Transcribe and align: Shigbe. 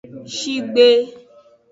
Shigbe. 0.35 0.87